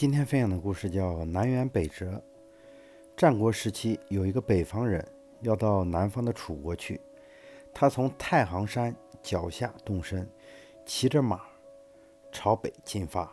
[0.00, 2.06] 今天分享的故事叫《南辕北辙》。
[3.14, 5.06] 战国时期，有一个北方人
[5.42, 6.98] 要到南方的楚国去。
[7.74, 10.26] 他从太行山脚下动身，
[10.86, 11.42] 骑着马
[12.32, 13.30] 朝北进发。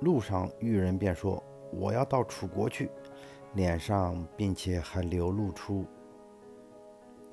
[0.00, 2.90] 路上遇人便说：“我要到楚国去。”
[3.52, 5.84] 脸上并且还流露出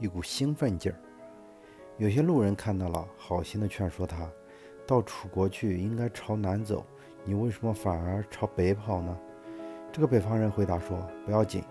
[0.02, 1.00] 一股兴奋劲儿。
[1.98, 4.30] 有些路人看到了，好心的劝说他
[4.86, 6.86] ：“到楚国去应该朝南走。”
[7.28, 9.18] 你为什么反而朝北跑呢？
[9.92, 11.64] 这个北方人回答说：“不要紧，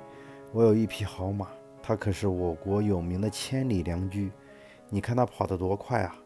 [0.50, 1.46] 我有一匹好马，
[1.80, 4.32] 它可是我国有名的千里良驹。
[4.88, 6.16] 你看它跑得多快啊！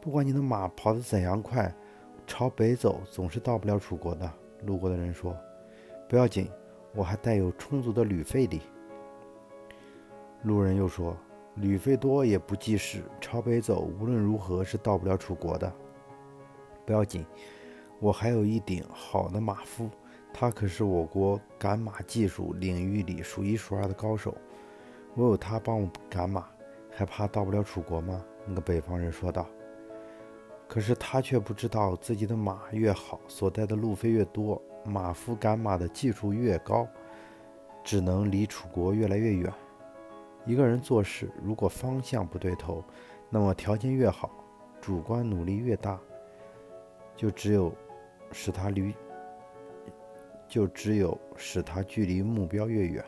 [0.00, 1.70] 不管你的马跑得怎样快，
[2.26, 4.32] 朝北走总是到不了楚国的。”
[4.64, 5.36] 路过的人说
[6.08, 6.50] ：“不要紧，
[6.94, 8.58] 我还带有充足的旅费的。”
[10.44, 11.14] 路人又说
[11.56, 15.70] ：“旅费多也不济事，朝北走无论如何是到不了楚国的。
[16.86, 17.22] 不要紧。”
[17.98, 19.88] 我还有一顶好的马夫，
[20.32, 24.34] 他可是我国赶马技术领域里数一数二的高手。
[25.14, 26.46] 我有他帮我赶马，
[26.90, 28.22] 还怕到不了楚国吗？
[28.46, 29.46] 那个北方人说道。
[30.68, 36.86] 可是他却不知道，自己的马越好，所带的路费越多，马夫赶马的技术越高，
[37.82, 39.50] 只能离楚国越来越远。
[40.44, 42.84] 一个人做事，如果方向不对头，
[43.30, 44.30] 那么条件越好，
[44.82, 45.98] 主观努力越大，
[47.16, 47.72] 就只有。
[48.32, 48.94] 使他离，
[50.48, 53.04] 就只有使他距离目标越远。